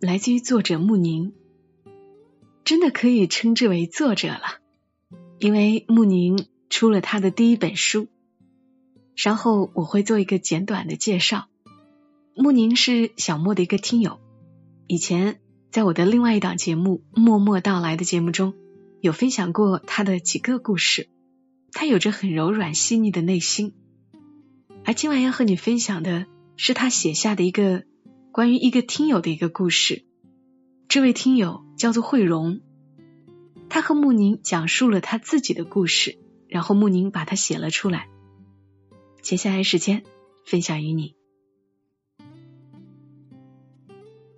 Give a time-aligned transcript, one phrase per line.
[0.00, 1.32] 来自于作者穆宁，
[2.64, 4.60] 真的可以称之为作者了，
[5.40, 8.06] 因为穆宁出了他的第一本书。
[9.16, 11.48] 稍后我会做一个简短的介绍。
[12.36, 14.20] 穆宁是小莫的一个听友，
[14.86, 15.40] 以前
[15.72, 18.54] 在我的另外一档节目《默默到来》的节目中
[19.00, 21.08] 有分享过他的几个故事。
[21.72, 23.74] 他有着很柔软细腻的内心，
[24.84, 27.82] 而今晚要和你分享的是他写下的一个。
[28.38, 30.04] 关于一个听友的一个故事，
[30.86, 32.60] 这位听友叫做慧荣，
[33.68, 38.08] 他和穆宁讲述了他自己的故事，然后穆宁把它写了出来。
[39.22, 40.04] 接下来时间
[40.46, 41.16] 分享于你。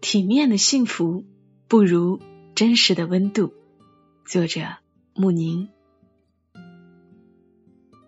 [0.00, 1.26] 体面的幸福
[1.68, 2.22] 不如
[2.54, 3.52] 真实的温度。
[4.24, 4.62] 作者
[5.12, 5.68] 穆宁。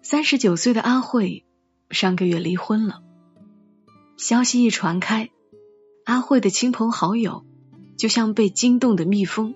[0.01, 1.45] 三十九岁的阿慧
[1.91, 3.03] 上个月离婚了，
[4.17, 5.29] 消息一传开。
[6.05, 7.45] 阿慧的亲朋好友
[7.97, 9.55] 就像被惊动的蜜蜂，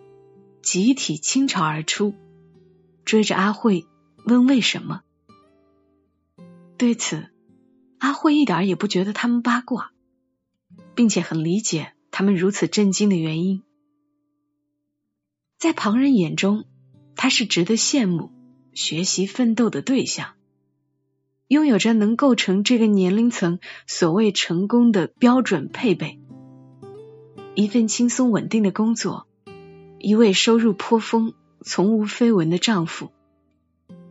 [0.63, 2.15] 集体倾巢而出，
[3.05, 3.87] 追着阿慧
[4.25, 5.03] 问为什么。
[6.77, 7.29] 对此，
[7.99, 9.93] 阿慧一点也不觉得他们八卦，
[10.95, 13.63] 并且很理解他们如此震惊的原因。
[15.59, 16.65] 在旁人眼中，
[17.17, 18.31] 他是值得羡慕、
[18.73, 20.35] 学习奋斗的对象，
[21.49, 26.21] 拥有着能构成这个年龄层所谓成功的标准配备。
[27.59, 29.27] 一份轻松稳定的工作，
[29.99, 33.11] 一位收入颇丰、从无绯闻的丈夫，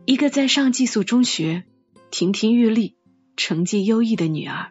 [0.04, 1.62] 一个在上寄宿中学
[2.10, 2.96] 亭亭玉立、
[3.36, 4.70] 成绩优异的女儿，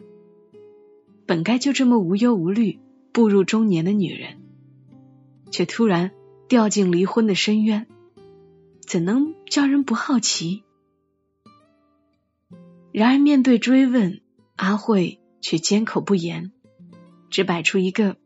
[1.26, 2.82] 本该就这么无忧无虑
[3.14, 4.42] 步入中年的女人，
[5.52, 6.12] 却突然
[6.50, 7.88] 掉进离婚的深渊，
[8.82, 10.64] 怎能叫人不好奇？
[12.92, 14.20] 然而面对追问，
[14.58, 16.52] 阿慧却缄口不言，
[17.30, 18.18] 只摆出一个。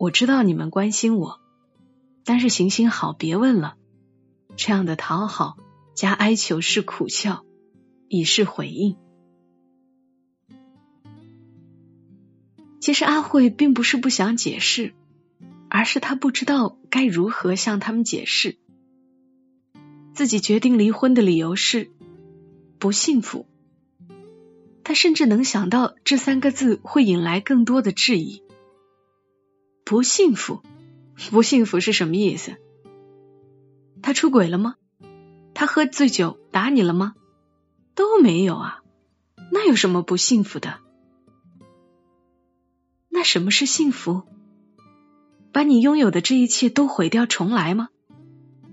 [0.00, 1.42] 我知道你们关心我，
[2.24, 3.76] 但是行行好，别问了。
[4.56, 5.58] 这样的讨好
[5.94, 7.44] 加哀求是苦笑，
[8.08, 8.96] 以示回应。
[12.80, 14.94] 其实阿慧并不是不想解释，
[15.68, 18.56] 而是她不知道该如何向他们解释。
[20.14, 21.90] 自己决定离婚的理由是
[22.78, 23.44] 不幸福。
[24.82, 28.42] 她甚至能想到这三个字会引来更多的质疑。
[29.90, 30.62] 不幸福，
[31.32, 32.58] 不幸福是什么意思？
[34.02, 34.76] 他出轨了吗？
[35.52, 37.16] 他喝醉酒打你了吗？
[37.96, 38.82] 都没有啊，
[39.50, 40.78] 那有什么不幸福的？
[43.08, 44.22] 那什么是幸福？
[45.50, 47.88] 把你拥有的这一切都毁掉重来吗？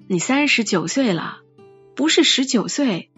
[0.08, 1.40] 你三十九岁了，
[1.96, 3.10] 不是十九岁，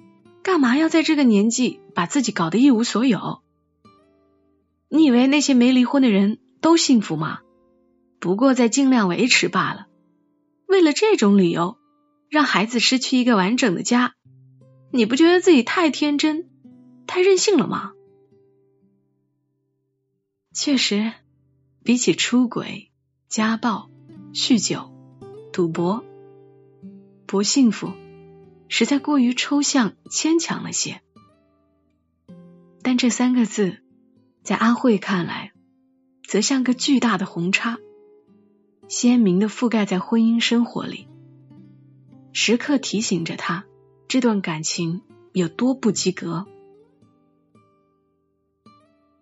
[0.42, 3.42] 干嘛要在这个年纪把自己搞得一无所有？
[4.88, 7.42] 你以为那些没离婚的人都幸福吗？
[8.20, 9.88] 不过在尽量维持罢了。
[10.68, 11.78] 为了这种理由，
[12.30, 14.14] 让孩子失去一个完整的家，
[14.92, 16.50] 你不觉得自己太天真、
[17.08, 17.94] 太任性了吗？
[20.54, 21.14] 确实，
[21.84, 22.92] 比起出轨、
[23.30, 23.90] 家暴、
[24.34, 24.92] 酗酒、
[25.54, 26.04] 赌博，
[27.26, 27.94] 不幸福
[28.68, 31.02] 实在过于抽象、牵强了些。
[32.82, 33.78] 但这三个字，
[34.44, 35.54] 在阿慧看来，
[36.28, 37.78] 则像个巨大的红叉。
[38.90, 41.08] 鲜明的覆盖在婚姻生活里，
[42.34, 43.66] 时刻提醒着他
[44.08, 46.48] 这段感情有多不及格。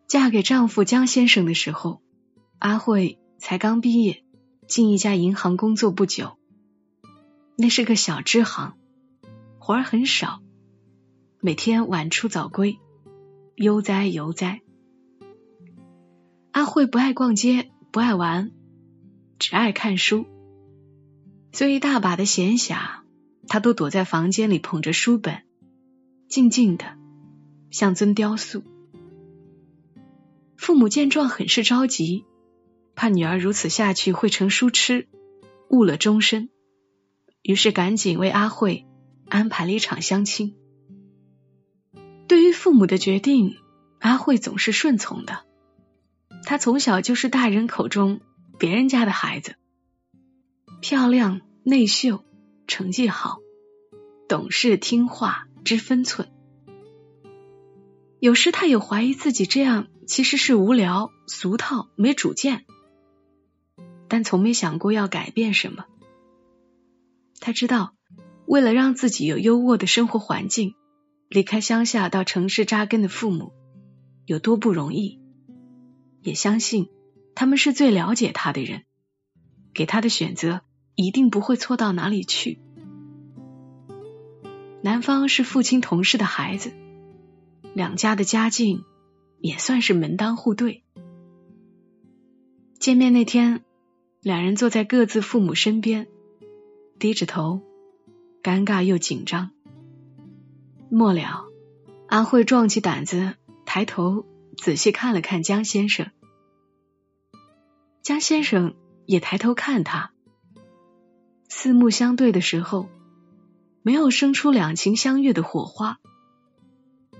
[0.07, 2.01] 嫁给丈夫江先生的时候，
[2.59, 4.23] 阿慧才刚毕业，
[4.67, 6.37] 进一家银行工作不久。
[7.57, 8.77] 那是个小支行，
[9.59, 10.39] 活儿很少，
[11.41, 12.79] 每天晚出早归，
[13.55, 14.61] 悠哉悠哉。
[16.53, 18.51] 阿慧不爱逛街，不爱玩。
[19.39, 20.25] 只爱看书，
[21.51, 23.01] 所以大把的闲暇，
[23.47, 25.43] 他都躲在房间里捧着书本，
[26.27, 26.97] 静静的，
[27.71, 28.63] 像尊雕塑。
[30.57, 32.25] 父母见状很是着急，
[32.95, 35.07] 怕女儿如此下去会成书痴，
[35.69, 36.49] 误了终身，
[37.41, 38.85] 于是赶紧为阿慧
[39.29, 40.55] 安排了一场相亲。
[42.27, 43.55] 对于父母的决定，
[43.99, 45.45] 阿慧总是顺从的。
[46.43, 48.19] 她从小就是大人口中
[48.57, 49.56] 别人家的孩子，
[50.81, 52.24] 漂亮、内秀、
[52.68, 53.39] 成绩好、
[54.27, 56.30] 懂事听话、知分寸。
[58.19, 59.88] 有时他也怀疑自己这样。
[60.07, 62.63] 其实是无聊、俗套、没主见，
[64.07, 65.83] 但从没想过要改变什么。
[67.42, 67.94] 他知道，
[68.45, 70.75] 为了让自己有优渥的生活环境，
[71.27, 73.51] 离开乡下到城市扎根的父母
[74.25, 75.19] 有多不容易，
[76.21, 76.88] 也相信
[77.39, 78.81] 他们是最了解他的人，
[79.71, 80.61] 给他的选择
[80.95, 82.59] 一定不会错到哪里去。
[84.81, 86.73] 男方是父亲同事的孩子，
[87.75, 88.83] 两家的家境。
[89.39, 90.83] 也算是门当户对。
[92.79, 93.63] 见面那天，
[94.19, 96.07] 两人坐在各自父母身边，
[96.97, 97.61] 低着头，
[98.41, 99.51] 尴尬又紧张。
[100.89, 101.45] 末了，
[102.07, 104.25] 阿慧壮起胆子，抬头
[104.57, 106.09] 仔细看了看江先生。
[108.07, 108.74] 江先生
[109.06, 110.13] 也抬头看他，
[111.50, 112.88] 四目相对的时候，
[113.81, 116.00] 没有生出两情相悦的火花，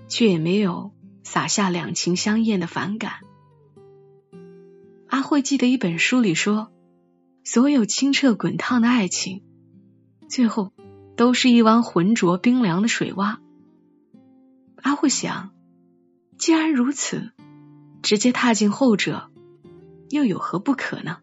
[0.08, 0.94] 却也没有。
[1.22, 3.16] 洒下两情相厌的反感。
[5.08, 6.72] 阿慧记得一本书里说，
[7.44, 9.42] 所有清澈滚烫的爱情，
[10.26, 10.72] 最后
[11.18, 13.36] 都是一汪浑浊冰凉的水洼。
[14.76, 15.50] 阿慧想，
[16.38, 17.30] 既然如此，
[18.00, 19.30] 直接踏进后者，
[20.10, 21.18] 又有何不可呢？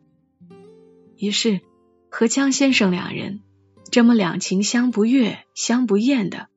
[1.17, 1.61] 于是
[2.09, 3.41] 和江先生两人
[3.89, 6.49] 这么两情相不悦、相不厌的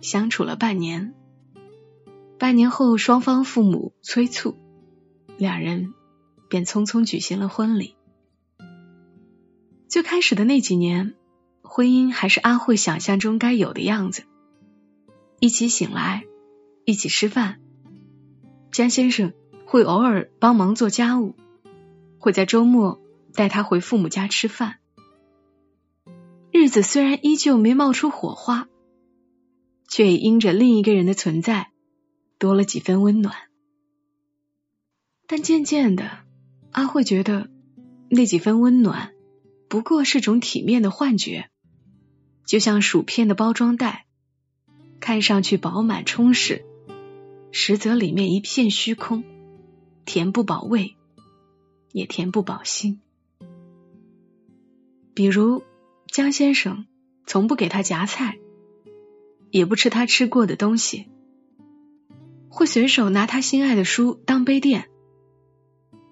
[0.00, 1.14] 相处了半年。
[2.38, 4.56] 半年后，双方父母催促，
[5.38, 5.94] 两人
[6.50, 7.96] 便匆匆举行了婚礼。
[9.88, 11.14] 最开始的那几年，
[11.62, 14.24] 婚姻还是阿慧想象中该有的样子：
[15.40, 16.24] 一起醒来，
[16.84, 17.58] 一起吃饭。
[18.70, 19.32] 江先生
[19.64, 21.34] 会偶尔帮忙做家务，
[22.26, 23.00] 会在周末
[23.34, 24.78] 带他回父母家吃饭。
[26.50, 28.66] 日子虽然依旧没冒出火花，
[29.86, 31.70] 却也因着另一个人的存在。
[32.36, 33.36] 多了几分温暖，
[35.28, 36.18] 但渐渐的，
[36.72, 37.48] 阿慧觉得
[38.08, 39.12] 那几分温暖
[39.68, 41.48] 不过是种体面的幻觉，
[42.44, 44.04] 就像薯片的包装袋，
[44.98, 46.64] 看上去饱满充实，
[47.52, 49.22] 实则里面一片虚空，
[50.04, 50.96] 填不饱胃，
[51.96, 53.00] 也填不饱心。
[55.14, 55.62] 比如
[56.08, 56.84] 江先生
[57.26, 58.38] 从不给他夹菜，
[59.50, 61.08] 也不吃他吃过的东西。
[62.50, 64.90] 会随手拿他心爱的书当杯垫，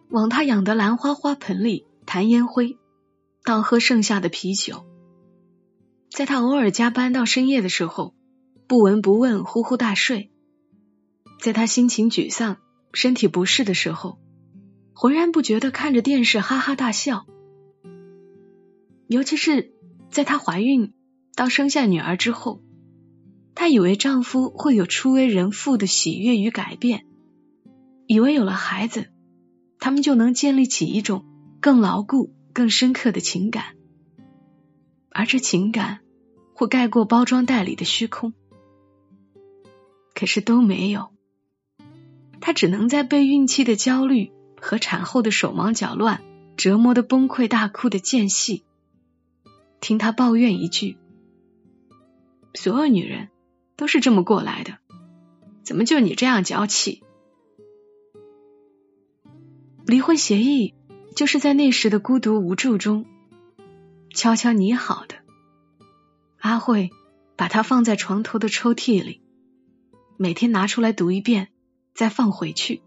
[0.09, 2.79] 往他养的兰花花盆里弹烟灰，
[3.45, 4.87] 倒喝剩下的啤酒。
[6.09, 8.15] 在他偶尔加班到深夜的时候，
[8.67, 10.31] 不闻不问呼呼大睡。
[11.43, 12.57] 在他心情沮丧、
[12.95, 14.19] 身体不适的时候，
[14.95, 17.27] 浑然不觉的看着电视哈哈大笑。
[19.07, 19.73] 尤其是
[20.11, 20.95] 在她怀孕
[21.35, 22.63] 到生下女儿之后。
[23.57, 27.07] 她以为丈夫会有初为人父的喜悦与改变，
[28.09, 29.13] 以为有了孩子，
[29.79, 31.25] 他们就能建立起一种
[31.61, 33.77] 更牢固、更深刻的情感，
[35.09, 36.01] 而这情感
[36.53, 38.35] 会盖过包装袋里的虚空。
[40.15, 41.11] 可是都没有，
[42.41, 44.33] 她只能在被孕期的焦虑
[44.65, 46.23] 和产后的手忙脚乱
[46.57, 48.65] 折磨的崩溃大哭的间隙，
[49.81, 50.97] 听他抱怨一句
[52.55, 53.29] ：“所有女人。”
[53.77, 54.79] 都是这么过来的，
[55.65, 57.03] 怎么就你这样娇气？
[59.85, 60.75] 离婚协议
[61.17, 63.05] 就是在那时的孤独无助中
[64.15, 65.17] 悄悄拟好的。
[66.39, 66.91] 阿慧
[67.35, 69.21] 把它放在床头的抽屉里，
[70.17, 71.49] 每天拿出来读一遍，
[71.95, 72.81] 再放回去，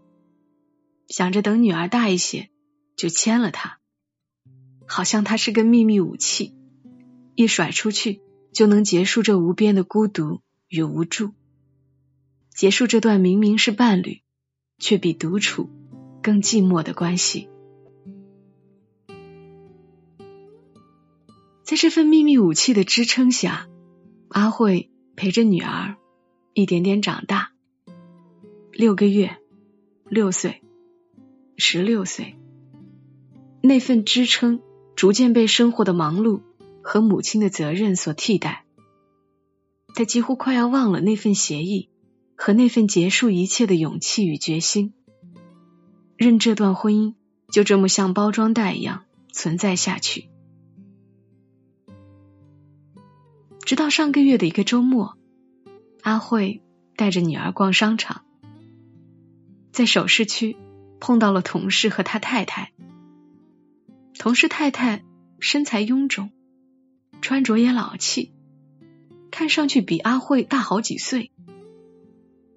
[1.08, 2.48] 想着等女儿大一些
[2.94, 3.80] 就签了它，
[4.86, 6.54] 好像它是个秘密武器，
[7.34, 8.20] 一甩出去
[8.52, 10.40] 就能结束这无边的孤独。
[10.70, 11.32] 与无助，
[12.50, 14.20] 结束这段明明是伴侣，
[14.78, 15.70] 却比独处
[16.22, 17.48] 更寂寞的关系。
[21.62, 23.66] 在这份秘密武器的支撑下，
[24.28, 25.96] 阿慧陪着女儿
[26.52, 27.52] 一点点长大。
[28.70, 29.38] 六个月，
[30.04, 30.62] 六岁，
[31.60, 32.36] 十六岁，
[33.60, 34.60] 那份支撑
[34.94, 36.40] 逐渐被生活的忙碌
[36.82, 38.64] 和母亲的责任所替代。
[39.92, 41.90] 他几乎快要忘了那份协议
[42.36, 44.94] 和那份结束一切的勇气与决心，
[46.16, 47.14] 任这段婚姻
[47.50, 50.28] 就这么像包装袋一样存在下去。
[53.64, 55.18] 直到上个月的一个周末，
[56.02, 56.62] 阿慧
[56.94, 58.22] 带着女儿逛商场，
[59.72, 60.56] 在首饰区
[61.00, 62.72] 碰到了同事和他太太。
[64.18, 65.04] 同事太太
[65.38, 66.30] 身材臃肿，
[67.20, 68.32] 穿着也老气。
[69.30, 71.30] 看上去比阿慧大好几岁，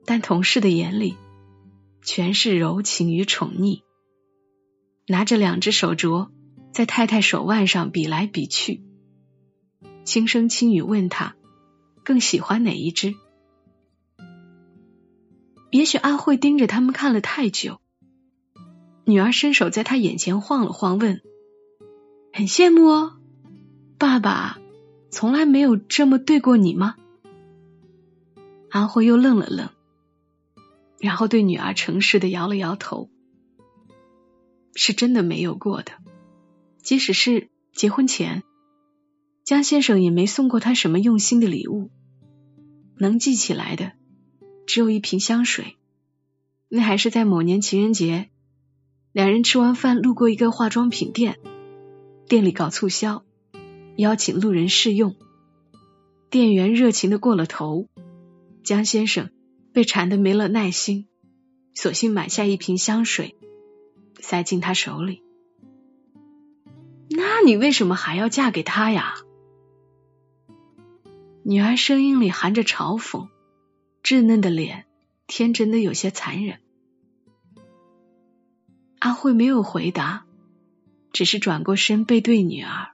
[0.06, 1.16] 但同事的眼里
[2.02, 3.82] 全是柔情与宠溺。
[5.06, 6.30] 拿着两只手镯
[6.72, 8.82] 在太太手腕上比来比去，
[10.06, 11.36] 轻声轻语问他
[12.04, 13.14] 更喜欢哪一只。
[15.70, 17.82] 也许阿慧盯着他们看了太久，
[19.06, 21.22] 女儿伸手在他眼前晃了晃，问
[22.34, 23.18] ：“很羡慕哦，
[23.98, 24.58] 爸爸。”
[25.14, 26.96] 从来没有这么对过你吗？
[28.70, 29.68] 阿慧又愣了愣，
[31.02, 33.10] 然后对女儿诚实的摇了摇头，
[34.74, 35.92] 是真的没有过的。
[36.82, 38.44] 即使是结婚前，
[39.44, 41.92] 江先生也没送过她什么用心的礼物，
[42.96, 43.92] 能记起来的
[44.66, 45.76] 只有一瓶香水，
[46.70, 48.30] 那还是在某年情人节，
[49.14, 51.38] 两人吃完饭路过一个化妆品店，
[52.28, 53.24] 店里搞促销。
[53.98, 55.16] 邀请路人试用，
[56.30, 57.90] 店员热情的过了头，
[58.64, 59.30] 江先生
[59.74, 61.08] 被馋的没了耐心，
[61.76, 63.36] 索性买下一瓶香水，
[64.20, 65.22] 塞进他手里。
[67.10, 69.16] 那你为什么还要嫁给他呀？
[71.44, 73.28] 女儿声音里含着嘲讽，
[74.02, 74.86] 稚嫩的脸
[75.28, 76.60] 天真的有些残忍。
[79.02, 80.28] 阿慧没有回答，
[81.12, 82.90] 只是转过身背对女儿。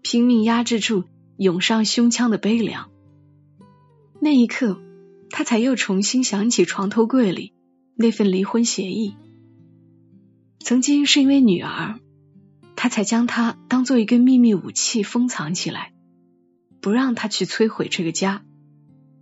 [0.00, 1.04] 拼命压制住
[1.36, 2.90] 涌上胸腔的悲凉。
[4.18, 4.80] 那一刻，
[5.28, 7.52] 他才又重新想起床头柜里
[7.96, 9.14] 那份离婚协议。
[10.58, 12.00] 曾经是因为女儿，
[12.74, 15.92] 他才将它当做一个秘密武器封藏起来，
[16.80, 18.42] 不让他去摧毁这个家，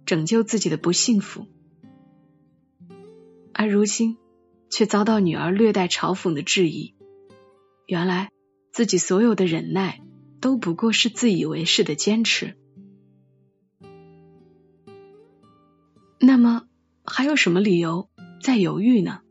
[0.07, 1.49] 拯救自己的不幸福。
[3.53, 4.17] 而如今，
[4.71, 6.95] 却遭到女儿略带嘲讽的质疑。
[7.87, 8.31] 原来，
[8.73, 10.01] 自己所有的忍耐。
[10.41, 12.57] 都不过是自以为是的坚持。
[16.21, 16.69] 那么
[17.05, 18.09] 还有什么理由
[18.41, 19.23] 在犹豫呢？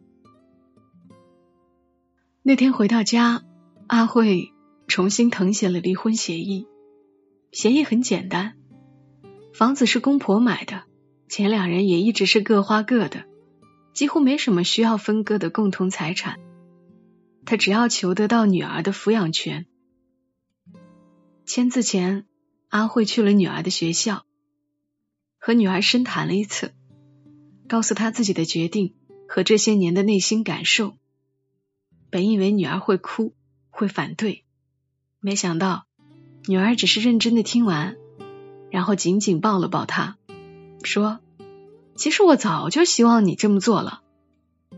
[2.43, 3.45] 那天回到家，
[3.87, 4.51] 阿慧
[4.89, 6.67] 重新誊写了离婚协议。
[7.53, 8.57] 协议很简单，
[9.53, 10.83] 房子是公婆买的，
[11.29, 13.23] 前两人也一直是各花各的，
[13.97, 16.39] 几乎没什么需要分割的共同财产。
[17.45, 19.65] 他只要求得到女儿的抚养权。
[21.47, 22.27] 签字前，
[22.67, 24.23] 阿慧去了女儿的学校，
[25.39, 26.75] 和女儿深谈了一次，
[27.67, 28.93] 告诉她自己的决定
[29.27, 30.95] 和这些年的内心感受。
[32.11, 33.33] 本以为女儿会哭，
[33.71, 34.45] 会反对，
[35.19, 35.87] 没想到
[36.45, 37.97] 女儿只是认真的听完，
[38.69, 40.17] 然后紧紧抱了抱她，
[40.83, 41.19] 说
[41.97, 44.01] ：“其实我早就希望你这么做了。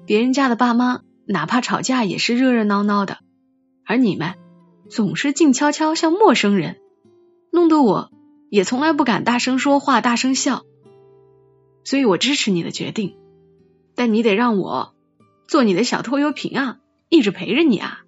[0.05, 3.19] 别人家的爸妈哪怕吵架也是热热闹闹的，
[3.85, 4.35] 而你们……”
[4.89, 6.81] 总是静悄悄，像陌生人，
[7.51, 8.11] 弄得我
[8.49, 10.65] 也从来不敢大声说话、大声笑。
[11.83, 13.15] 所以我支持你的决定，
[13.93, 14.95] 但你得让我
[15.47, 17.99] 做你的小拖油瓶啊，一直陪着你啊。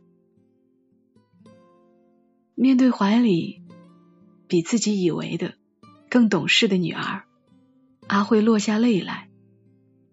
[2.56, 3.62] 面对怀里
[4.48, 5.54] 比自己以为的
[6.10, 7.26] 更懂事的女儿，
[8.12, 9.30] 阿慧落下泪来，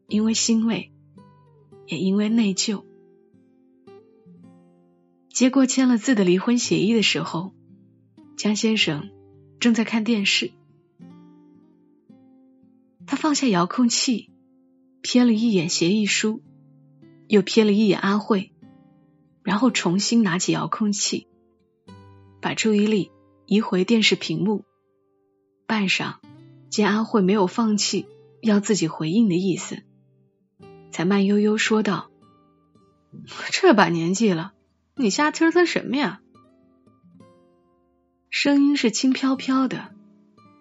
[0.06, 0.92] 因为欣慰，
[1.84, 2.84] 也因为内疚。
[5.28, 7.52] 接过签了字的离婚协议的时候，
[8.36, 9.10] 江先生
[9.58, 10.52] 正在看电视。
[13.04, 14.30] 他放下遥控器，
[15.02, 16.40] 瞥了一眼协议书，
[17.26, 18.52] 又瞥了一眼阿慧，
[19.42, 21.26] 然后重新拿起遥控器，
[22.40, 23.10] 把注意力
[23.46, 24.64] 移回电视屏幕。
[25.66, 26.18] 半晌，
[26.70, 28.06] 见阿慧没有放弃
[28.42, 29.82] 要自己回应的意思，
[30.90, 32.10] 才慢悠悠说道
[33.50, 34.52] ：“这把年纪了。”
[35.00, 36.20] 你瞎呲呲什么呀？
[38.30, 39.94] 声音是轻飘飘的，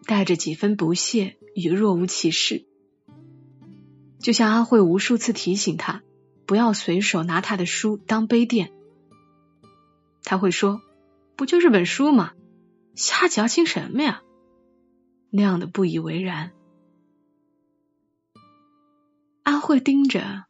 [0.05, 2.67] 带着几分不屑与若无其事，
[4.19, 6.03] 就像阿慧无数次提醒他
[6.45, 8.71] 不要随手拿他的书当杯垫。
[10.23, 10.81] 他会说
[11.35, 12.33] ：“不就是本书吗？
[12.93, 14.21] 瞎矫情什么呀？”
[15.29, 16.51] 那样的不以为然。
[19.43, 20.45] 阿慧盯着，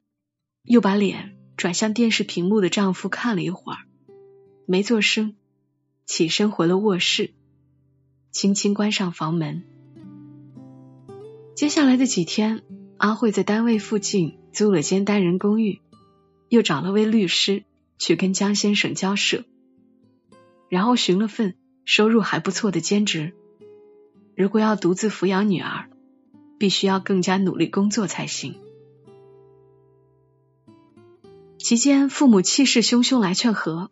[0.63, 1.33] 又把脸。
[1.57, 3.79] 转向电视屏幕的丈夫看了一会儿，
[4.67, 5.35] 没做声，
[6.05, 7.33] 起身回了卧室，
[8.29, 9.63] 轻轻关上房门。
[11.55, 12.61] 接下来的几天，
[12.97, 15.81] 阿慧在单位附近租了间单人公寓，
[16.47, 17.63] 又找了位律师
[17.97, 19.43] 去跟江先生交涉，
[20.69, 21.55] 然后寻了份
[21.85, 23.33] 收入还不错的兼职。
[24.37, 25.89] 如果要独自抚养女儿，
[26.59, 28.55] 必须要更加努力工作才行。
[31.57, 33.89] 期间，父母气势汹汹来劝和，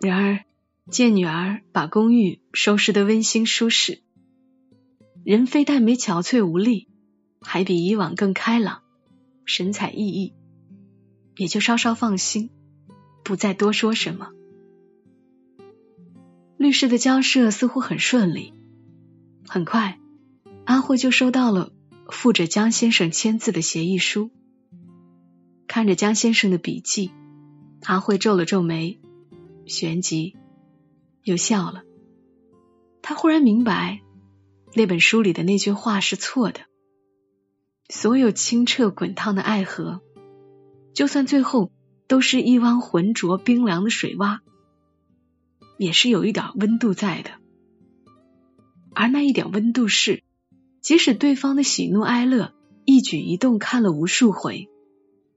[0.00, 0.44] 然而
[0.88, 4.02] 见女儿把公寓收拾得温馨舒适，
[5.24, 6.86] 人非但没憔悴无力，
[7.40, 8.82] 还比以往更开朗、
[9.46, 10.32] 神采奕奕，
[11.36, 12.50] 也就稍稍放心，
[13.24, 14.30] 不再多说什么。
[16.56, 18.54] 律师的交涉似乎很顺利，
[19.48, 19.98] 很快，
[20.64, 21.72] 阿慧就收到了。
[22.08, 24.30] 附着江先生签字的协议书，
[25.66, 27.10] 看着江先生的笔记，
[27.82, 29.00] 阿慧皱了皱眉，
[29.66, 30.36] 旋即
[31.24, 31.82] 又笑了。
[33.02, 34.02] 他忽然明白，
[34.74, 36.60] 那本书里的那句话是错的。
[37.88, 40.00] 所有清澈滚烫的爱河，
[40.94, 41.72] 就算最后
[42.06, 44.38] 都是一汪浑浊冰凉的水洼，
[45.76, 47.30] 也是有一点温度在的。
[48.96, 50.22] 而那一点温度是。
[50.80, 54.68] 即使对方的喜怒哀乐、一举一动看了无数回，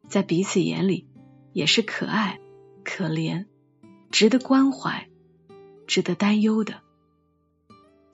[0.08, 1.08] 在彼此眼里
[1.54, 2.40] 也是可爱、
[2.84, 3.48] 可怜、
[4.12, 5.10] 值得关怀、
[5.88, 6.82] 值得担忧的。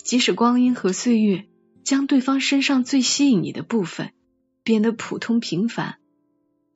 [0.01, 1.45] 即使光阴和岁月
[1.83, 4.13] 将对方身上最吸引你的部分
[4.63, 5.95] 变得普通平凡，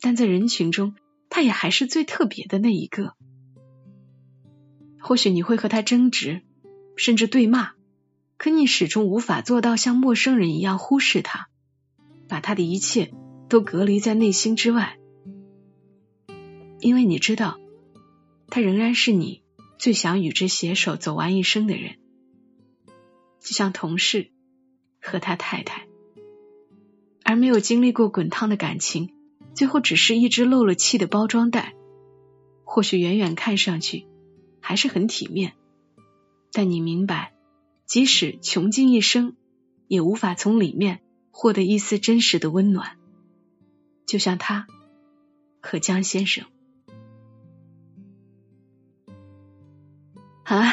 [0.02, 0.94] 但在人群中，
[1.30, 3.14] 他也还是最特别的那一个。
[5.00, 6.42] 或许你会和他争执，
[6.98, 7.79] 甚至对骂。
[8.40, 11.50] 可你始终无法做到像陌生人一样忽视他，
[12.30, 13.12] 把他的一切
[13.50, 14.98] 都隔离在内心之外，
[16.80, 17.60] 因为你知道，
[18.48, 19.44] 他仍然是你
[19.78, 21.98] 最想与之携手走完一生的人，
[23.42, 24.32] 就像同事
[25.02, 25.86] 和他太太，
[27.26, 29.14] 而没有经历过滚烫的感情，
[29.54, 31.74] 最后只是一只漏了气的包装袋，
[32.64, 34.08] 或许远远看上去
[34.62, 35.56] 还是很体面，
[36.54, 37.34] 但你明白。
[37.90, 39.36] 即使穷尽一生，
[39.88, 41.00] 也无法从里面
[41.32, 42.98] 获得一丝真实的温暖。
[44.06, 44.68] 就像他
[45.60, 46.46] 和江先生。
[50.44, 50.72] 好了，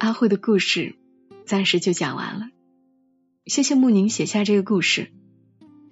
[0.00, 0.96] 阿慧的故事
[1.46, 2.48] 暂时就讲完了。
[3.46, 5.12] 谢谢慕宁写下这个故事。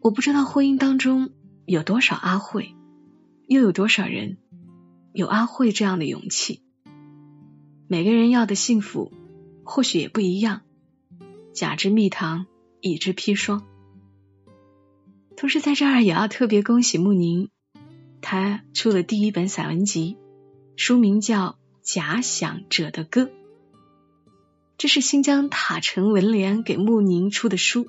[0.01, 1.31] 我不知道婚姻当中
[1.67, 2.75] 有多少阿慧，
[3.47, 4.39] 又有多少人
[5.13, 6.65] 有阿慧这样的勇气。
[7.87, 9.13] 每个人要的幸福。
[9.75, 10.61] 或许也不一样，
[11.55, 12.45] 甲之蜜糖，
[12.83, 13.67] 乙之砒霜。
[15.35, 17.49] 同时，在这儿也要特别恭喜穆宁，
[18.21, 20.19] 他出了第一本散文集，
[20.77, 23.23] 书名叫《假想者的歌》。
[24.77, 27.89] 这是新疆塔城文联给穆宁出的书，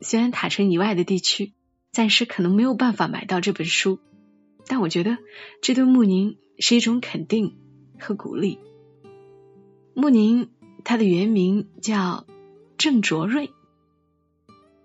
[0.00, 1.52] 虽然塔城以外的地区
[1.90, 3.98] 暂时可能没有办法买到这本书，
[4.68, 5.18] 但我觉得
[5.60, 7.56] 这对穆宁是一种肯定
[7.98, 8.60] 和鼓励。
[9.94, 10.53] 穆宁。
[10.84, 12.26] 他的原名叫
[12.76, 13.50] 郑卓瑞，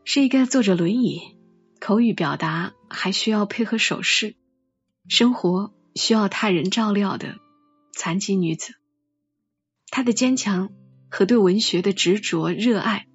[0.05, 1.35] 是一个坐着轮椅、
[1.79, 4.35] 口语表达还需要配合手势、
[5.09, 7.35] 生活需要他人照料的
[7.91, 8.75] 残疾女子。
[9.91, 10.69] 她的坚强
[11.09, 13.07] 和对文学的执着热爱，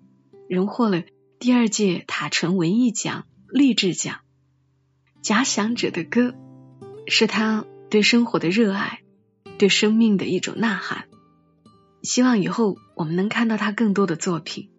[0.49, 1.03] 荣获了
[1.39, 4.21] 第二届塔城文艺奖励志奖。
[5.23, 6.35] 假想者的歌，
[7.07, 9.01] 是他对生活的热爱，
[9.57, 11.09] 对生命的一种呐喊。
[12.05, 14.71] 希望以后我们能看到他更多的作品。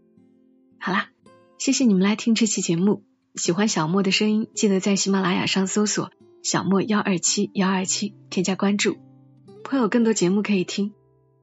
[0.80, 1.10] 好啦，
[1.58, 3.04] 谢谢你们来听这期节目。
[3.34, 6.12] 喜欢小莫的声音，记得在喜马拉雅上搜索
[6.44, 8.98] “小莫幺二七幺二七”，添加关注，
[9.68, 10.94] 会有更多节目可以听。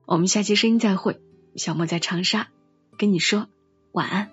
[0.06, 1.20] 我们下期声音再会。
[1.56, 2.48] 小莫在长沙
[2.96, 3.48] 跟你说
[3.92, 4.31] 晚安。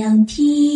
[0.00, 0.69] 想听。